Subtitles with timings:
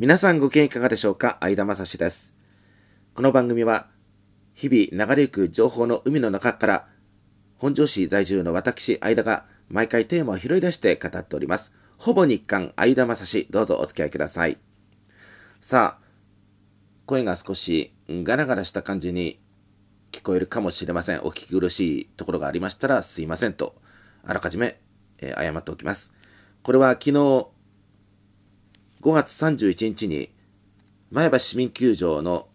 [0.00, 1.36] 皆さんご機嫌いかがでしょうか？
[1.42, 2.34] 相田正史です。
[3.12, 3.88] この番組は、
[4.54, 6.88] 日々流れゆく情報の海の中から、
[7.58, 11.74] 本庄市在住の私、相田が毎回テーマを拾い出して語っております。
[11.98, 14.56] ほぼ日刊相田正史、どうぞお付き合いください。
[15.60, 16.04] さあ、
[17.04, 19.38] 声が少しガラガラした感じに
[20.12, 21.20] 聞こえるかもしれません。
[21.24, 23.74] お聞き苦しいところがありましたらすいませんと、
[24.24, 24.80] あらかじめ、
[25.18, 26.14] えー、謝っておきます。
[26.62, 27.48] これは昨日
[29.02, 30.28] 5月31日に
[31.10, 32.48] 前橋市民球場の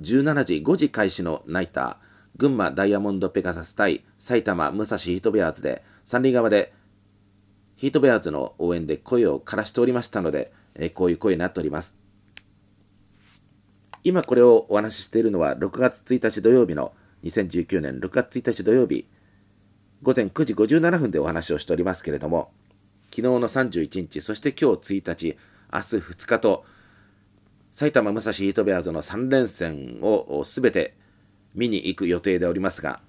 [0.00, 1.96] 17時5時開始のナイター
[2.36, 6.72] 群馬ダイヤモンドペガサス対埼玉武蔵ヒートベアーズで三塁側で
[7.76, 11.96] ヒートベアーズの応援で声を枯らしておりましたので、えー、こういう声になっております。
[14.02, 19.06] 今これをお話ししているのは6月1日土曜日の2019年6月1日土曜日
[20.02, 22.50] 午前9時57分でお話をしておりますけれども
[23.10, 25.38] 昨日の31日そして今日1日
[25.72, 26.64] 明日2日と、
[27.72, 30.96] 埼玉武蔵ヒートベアーズの3連戦をすべて
[31.54, 33.00] 見に行く予定でおりますが、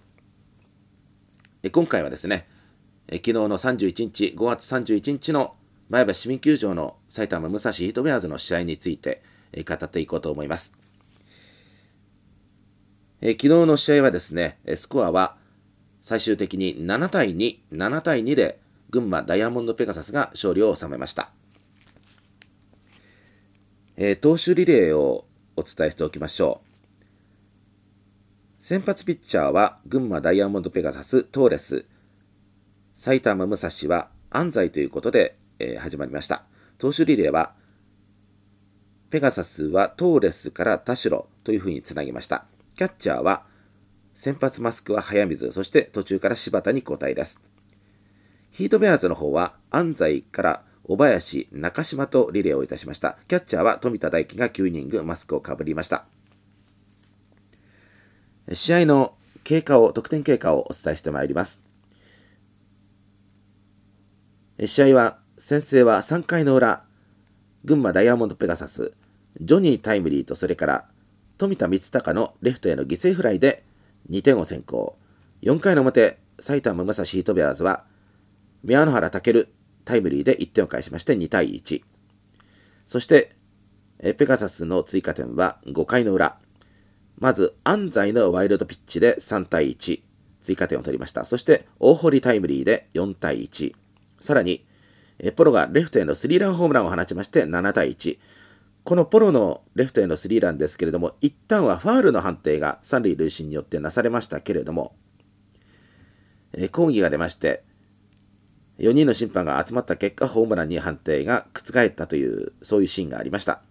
[1.72, 2.48] 今回はですね、
[3.09, 5.56] 昨日の31日、5月31日の
[5.90, 9.22] 前橋市民球場の埼玉武蔵ヒートベアーズの試合について
[9.68, 10.73] 語っていこうと思います。
[13.22, 15.38] 昨日の試合はですね、スコアは
[16.02, 18.59] 最終的に7対2、7対2で
[18.90, 21.31] 群馬ダイヤモンドペガサスが勝利を収めました。
[24.04, 26.64] えー、投手リレーをお伝えしておきましょ
[26.98, 27.04] う。
[28.58, 31.86] 先発ピッチャーは群馬ダイヤモンドペガサストーレス。
[32.96, 36.46] 埼玉武蔵は安西ということで、えー、始まりました。
[36.80, 37.54] 投手リレーは
[39.12, 42.46] ペガサスはトーレスから田代というふうにつなぎました。
[42.76, 43.44] キャッチャーは
[44.16, 47.40] 先発マスクは早水、そして途中から柴田に交代です。
[48.50, 53.18] ヒートベアーズの方は安西から小林、中島とリレーをいたしました。
[53.28, 56.06] キャッチャーは富田大輝が9イニングマスクをかぶりました。
[58.52, 61.62] 試合の経過を、得点経過をお伝えしてまいります。
[64.66, 66.84] 試合は、先制は3回の裏、
[67.63, 68.94] 群馬ダイヤモンドペガサス、
[69.40, 70.86] ジョニータイムリーとそれから
[71.38, 73.63] 富田光隆のレフトへの犠牲フライで
[74.12, 74.96] 2点を先行。
[75.42, 77.86] 4回の表、埼玉武蔵ヒートベアーズは、
[78.63, 79.48] 宮野原健
[79.86, 81.81] タイムリーで1点を返しまして2対1。
[82.86, 83.36] そして、
[84.18, 86.40] ペガサスの追加点は5回の裏。
[87.18, 90.02] まず、安西のワイルドピッチで3対1。
[90.42, 91.25] 追加点を取りました。
[91.25, 93.75] そして、大堀タイムリーで4対1。
[94.19, 94.66] さらに、
[95.36, 98.18] ポロがレフトへのスリーランホームランを放ちまして7対1。
[98.84, 104.96] このポロのレフトへのスリーランですけれども、一旦はファールの判定が三塁塁審によってなされましたけれども、
[106.72, 107.63] 抗議が出まして、
[108.81, 113.62] 4人の審判が集まった結果、ホームランに判定が覆ったという、そういうシーンがありました。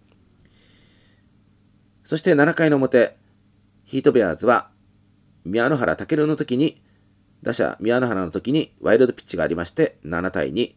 [2.05, 3.17] そして7回の表、
[3.83, 4.69] ヒートベアーズは、
[5.43, 6.81] 宮野原健の時に、
[7.43, 10.75] 打者宮野原の時にワイルドピッチがありまして、7対2。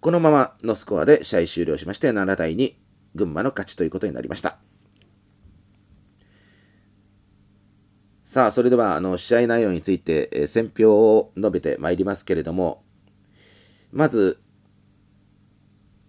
[0.00, 2.74] このままのスコアで試合終了しまして、7対2、
[3.16, 4.58] 群馬の勝ちということになりました。
[8.34, 12.82] さあ、それでは、あの、試合内容について、えー、選評を述べてまいりますけれども、
[13.92, 14.40] まず、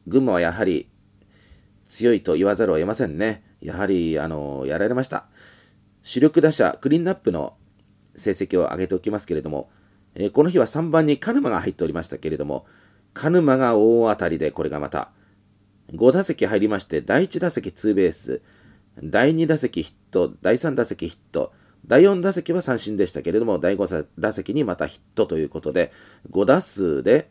[0.08, 0.90] 群馬はやはり
[1.88, 3.44] 強いと言わざるを得ませんね。
[3.62, 5.28] やはり、あの、やられました。
[6.02, 7.58] 主力打者、クリーンナップの
[8.16, 9.70] 成績を上げておきますけれども、
[10.16, 12.66] えー、この日は3番に鹿沼が入っておりましたけれども、
[13.14, 15.12] 鹿沼が大当たりで、これがまた、
[15.94, 18.42] 5打席入りまして、第1打席ツーベース、
[19.04, 21.54] 第2打席ヒット、第3打席ヒット、
[21.88, 25.92] 第4打席は三振でしたけれども、第5打席にまたヒットということで、
[26.32, 27.30] 5打数で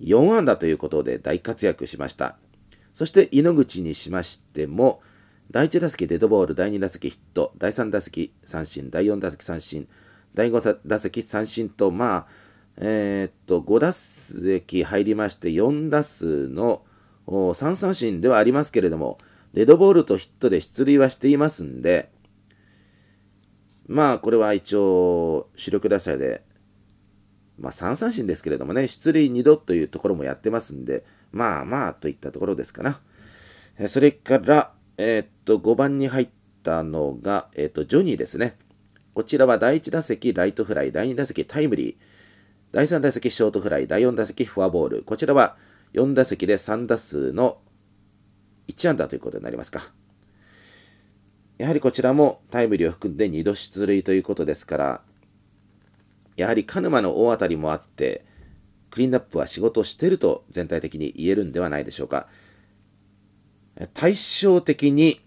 [0.00, 2.36] 4安打ということで大活躍しました。
[2.92, 5.00] そして井ノ口にしましても、
[5.50, 9.88] 第1打席デッドボール、第2打席ヒット、第3打席三振、第4打席三振、
[10.34, 12.26] 第5打席三振と、まあ、
[12.76, 16.82] えー、っと、5打席入りまして、4打数の
[17.26, 19.18] 3三振ではありますけれども、
[19.52, 22.10] デッドボールとヒットで出塁はしていますんで、
[23.90, 26.44] まあ、これは一応、主力打者で、
[27.58, 31.02] まあ、3三振ですけれどもね、出塁2度というところもやってますんで、
[31.32, 33.00] まあまあ、といったところですかな。
[33.88, 36.28] それから、えー、っと、5番に入っ
[36.62, 38.56] たのが、えー、っと、ジョニーですね。
[39.12, 41.96] こちらは第1打席ライトフライ、第2打席タイムリー、
[42.70, 45.02] 第3打席ショートフライ、第4打席フォアボール。
[45.02, 45.56] こちらは
[45.94, 47.58] 4打席で3打数の
[48.68, 49.90] 1安打ということになりますか。
[51.60, 55.00] やはりこちらもタイムリーを含んで2度出塁ということですから、
[56.34, 58.24] やはり鹿沼の大当たりもあって、
[58.88, 62.28] クリーンナップは仕事をしていると全体的に言えるんではないでしょうか。
[63.92, 65.20] 対照的に、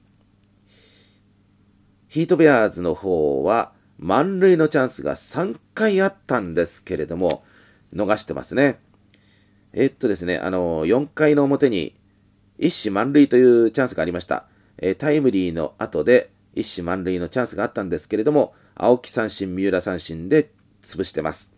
[2.08, 7.44] ヒートベアーズの方は満塁のチャンスが3回あったんですけれども、
[7.94, 8.80] 逃してますね。
[9.72, 11.94] えっとですね、あの、4回の表に
[12.58, 14.48] 一死満塁というチャンスがありました。
[14.86, 20.52] えタイムリーの後で一死満塁のチャンスがあったんですけれども、青木三振、三浦三振で
[20.84, 21.54] 潰してます。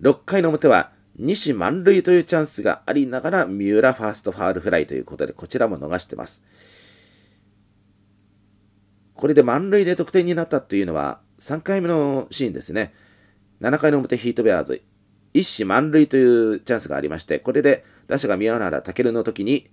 [0.00, 6.42] 6回の表は西満塁というチャンスがありながら三浦ファーストファールフライということでこちらも逃してます。
[9.14, 12.94] これで満塁で得点になったというのは3回目のシーンですね。
[13.60, 14.82] 7回の表ヒートベアーズ
[15.32, 19.68] 一死満塁というチャンスがありましてこれで打者が宮原健の時に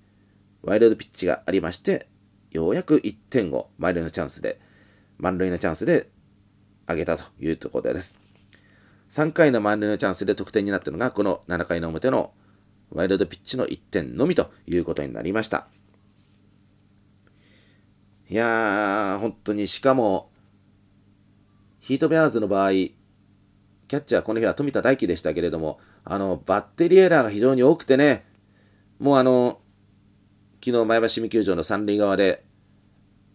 [0.62, 2.08] ワイルドピッチがありまして
[2.54, 4.60] ようやく1点を満塁のチャンスで
[5.18, 6.10] 満塁のチャンスで
[6.88, 8.20] 上げたというところです。
[9.10, 12.34] 3回の満塁のチャンスで得点になったのが、この7回の表の
[12.92, 15.68] ワイルドピッチの1点のみということになりました。
[18.30, 20.32] いやー、本当に、しかも、
[21.80, 28.26] ヒートベアーズの場合、キャッチャーこの日は富田大輝でしたけれども、あの、バッテリーエラーが非常に多くてね、
[29.00, 29.60] もうあの、
[30.64, 32.46] 昨日前橋市民球場の三塁側で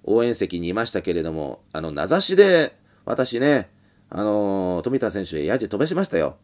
[0.02, 3.68] 応援席にいましたけれども、あの、名指しで私ね、
[4.08, 6.38] あのー、富田選手へヤジ飛ばしましたよ。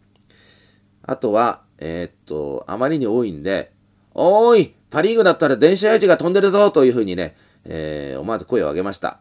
[1.03, 3.73] あとは、えー、っと、あまりに多いんで、
[4.13, 7.35] おーいパリーグだったら電車ヤジが飛んでるぞというふうにね、
[7.65, 9.21] えー、思わず声を上げました。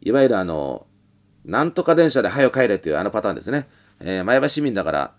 [0.00, 0.88] いわゆるあの、
[1.44, 3.68] なんとか電車で早く帰れというあのパターンですね。
[4.00, 5.12] えー、前橋市民だから、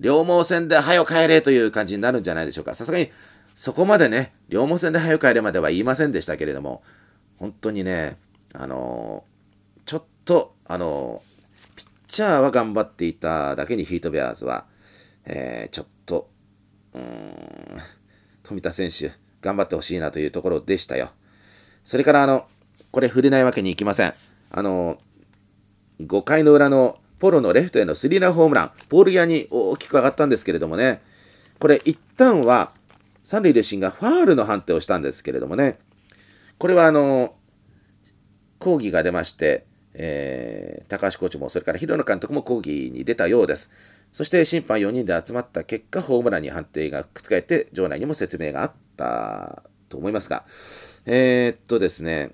[0.00, 2.74] 両毛線で早く帰れという感じになるんじゃないでしょうか。
[2.74, 3.10] さすがに、
[3.56, 6.84] そこまでね、両毛線で早く帰れまでは言いませんでしたけれども、
[7.38, 8.18] 本当にね、
[8.52, 11.36] あのー、ちょっと、あのー
[12.08, 14.64] チャーは頑張っていただけにヒートベアーズは、
[15.24, 16.30] えー、ちょっと、
[16.94, 17.78] うーん、
[18.42, 19.12] 富田選手、
[19.42, 21.10] 頑張ってほしいなというところでしたよ。
[21.84, 22.46] それから、あの、
[22.90, 24.14] これ触れないわけにいきません。
[24.50, 24.98] あの、
[26.00, 31.02] 5回の裏のポロのレフトへのスリーランホームラン、ポール際に大きく上がったんですけれどもね、
[31.58, 32.72] これ一旦は
[33.26, 35.80] 三塁塁審がファールの判定をしたんですけれどもね、
[36.58, 37.34] これはあの、
[38.60, 43.68] 抗議が出まして、えー、高橋コーチもそれから広野監督も抗議に出たようです。
[44.12, 50.44] そして審判4人で集まった結果、ホームランに判定が覆って場内にも説明があったと思いますが、
[51.04, 52.30] えー、っとですね、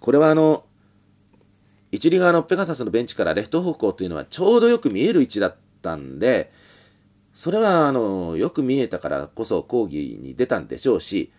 [0.00, 0.64] これはあの、
[1.92, 6.50] 一塁側のペガサスのベンチからレフト方向というのはちょうどよく見える位置だったんで、
[7.34, 11.32] それはあのよく見えたからこそ抗議に出たんでしょうし、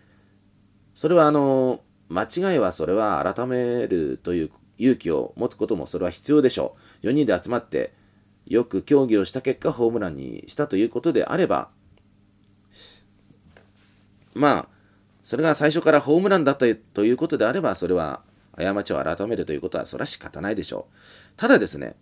[0.94, 7.06] それはあの間違いはそれは改めるという勇気を持つこともそれは必要でしょう。
[7.06, 7.94] 4人で集まって
[8.44, 11.70] よく協議をした結果ホームランにしたということであれば、
[14.34, 14.68] まあ、
[15.22, 18.20] それが最初からホームランだったということであれば、それは
[18.54, 20.94] 過ちを改めるということは、それは仕方ないでしょう。
[21.38, 21.96] ただですね、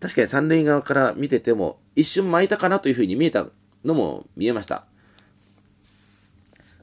[0.00, 3.46] 確かに三塁側から見てても、一瞬巻いたかなというふうに見えた
[3.84, 4.86] のも見えました。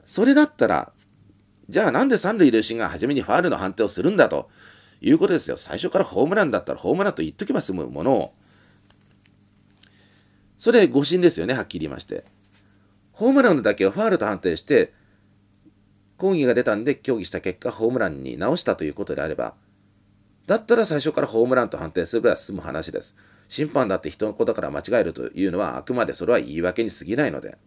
[0.06, 0.92] それだったら、
[1.68, 4.48] じゃあなんで三塁塁審が初めにファールの判定をするんだと
[5.00, 5.56] いうことですよ。
[5.56, 8.34] 最初からホームランだったらホームランと言っとけば済むものを。
[10.56, 12.24] それ誤審ですよね、はっきり言いまして。
[13.12, 14.94] ホームランだけをファールと判定して、
[16.16, 19.54] 抗議が出たんで協議した結果、ホームランに直したということであれば、
[20.48, 23.14] だったら最初からホームランと判定すれば済む話です。
[23.48, 27.58] 審判だって人の子だから間違えるというのは、あくまでそれは言い訳に過ぎないので、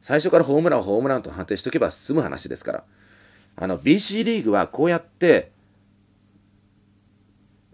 [0.00, 2.84] 最初からホームランをホームランと判定しとけば済む話ですから。
[3.56, 5.50] あの BC リーグはこうやって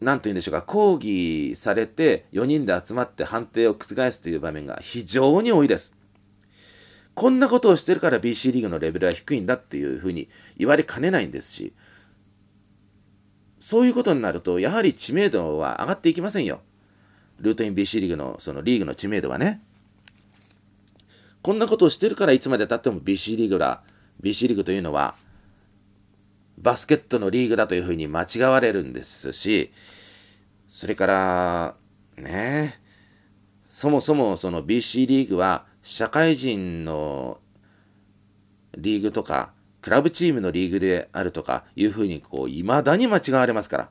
[0.01, 5.95] 何と言うんでしょうか抗議されて4人で集まって判定を覆すという場面が非常に多いです。
[7.15, 11.75] こんなことをしてるから BC リーグのレベルは低いんだっていうふうに言われかねないんですし
[13.63, 16.63] そういうことになるとやはり知名度は上がっていきませんよ。
[17.39, 19.63] ルートイン BC リーグのそのリーグの知名度はね。
[21.43, 23.85] こんなことをしてるからいつまでたっても BC リーグだ
[24.21, 25.15] BC リーグというのは
[26.59, 29.73] バスケットのリーグだというふうに間違われるんですし、
[30.69, 31.75] それから、
[32.17, 32.81] ね、
[33.69, 37.39] そもそもその BC リーグは社会人の
[38.77, 39.53] リーグとか、
[39.83, 43.89] クラブチームのリーグであるとかいうふうにこう、未だに間違われますから。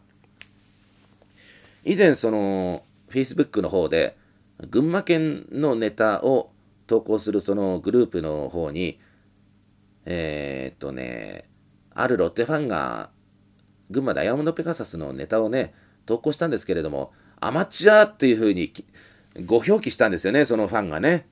[1.84, 4.18] 以前その、Facebook の方で、
[4.70, 6.52] 群馬県のネタを
[6.88, 9.00] 投稿するそのグループの方に、
[10.06, 11.46] えー、っとね、
[11.94, 13.10] あるロッテファンが
[13.90, 15.74] 群馬ダイヤモンドペガサスのネタをね、
[16.06, 18.72] 投稿したんですけれども、アマチュアっていう風に
[19.46, 21.28] ご表記したんですよね、そのファンがね。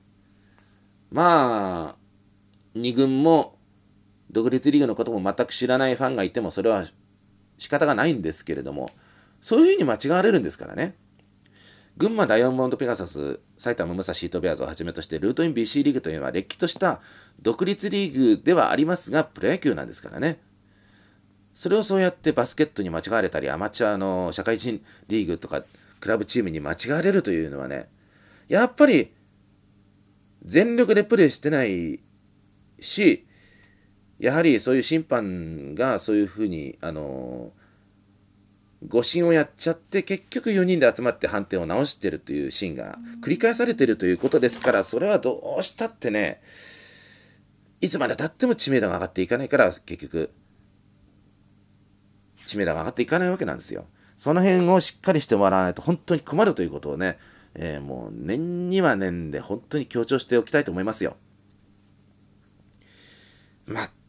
[1.10, 3.56] まあ、2軍も
[4.30, 6.86] 独立リーグのことも全く知らないファンがいてもそれは
[7.58, 8.90] 仕方がないんですけれども
[9.40, 10.96] そういうふうに間違われるんですからね。
[11.96, 17.00] 群馬ダイヤモンドペガサス埼玉武蔵シートベアーズをはじめとしてルートイン BC リーグというのはれっきとした
[17.42, 20.40] 独立リーグではありますがプロ野球なんですからね。
[21.52, 25.62] それをそうやってバスケットに間違われたりアマチュアの社会人リーグとか
[26.00, 27.88] クラブチームに間違われるというのはね
[28.48, 29.12] やっぱり
[30.44, 32.00] 全力でプレーしてない
[32.78, 33.26] し
[34.20, 37.52] やはりそういう審判がそういうふうにあの
[38.86, 46.40] 誤審をやっちゃって結局4人で集まって判定を直してるというシーンが繰り返されてるということですからそれはどうしたってね
[47.80, 50.30] いつまでたっても知名度が上がっていかないから結局
[52.44, 53.86] 知名度が上がっていかないわけなんですよ。
[54.16, 57.16] その辺をしっかりしてもらわないと本当に困るということをね、
[57.54, 61.16] えー、もう年には年で本当に強調しておきたいと思いますよ。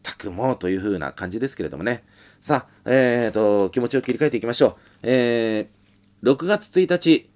[0.03, 2.03] 全くもうという風な感じですけれどもね。
[2.39, 4.75] さあ、えーと、気持ちを切り替えていきましょう。
[5.03, 7.29] えー、6月1日、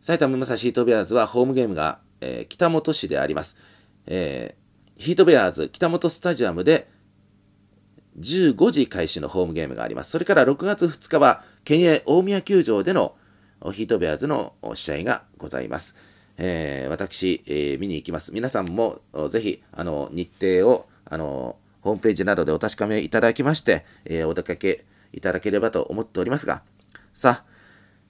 [0.00, 3.58] 埼玉武蔵ヒートベアーズはホームゲームが、えー、北本市であります。
[4.06, 6.88] えー、ヒートベアーズ北本スタジアムで
[8.18, 10.10] 15時開始のホームゲームがあります。
[10.10, 13.14] それから6月2日は県営大宮球場での
[13.72, 15.96] ヒートベアーズの試合がございます。
[16.42, 18.32] えー、私、えー、見に行きます。
[18.32, 26.62] 皆さんもぜひあの日程をあのホームページなどでお確かめいただきまして、えー、お出かけいただければと思っておりますが、
[27.12, 27.44] さあ、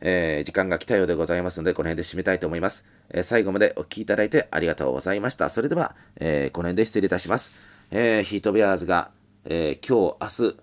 [0.00, 2.86] えー、時間が来たようでございますので、この辺で締めたいと思います。
[3.10, 5.50] えー、最後までお聴きいただいてありがとうございました。
[5.50, 7.60] それでは、えー、この辺で失礼いたします。
[7.90, 9.10] えヒートベアーズが、
[9.44, 10.56] え今日、明日、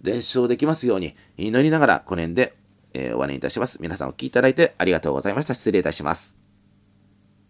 [0.00, 2.54] 連勝できますように祈りながら、この辺で、
[2.94, 3.78] え終わりにいたします。
[3.82, 5.54] 皆さんお聴きいただいてありがとうございました。
[5.54, 6.41] 失礼いたします。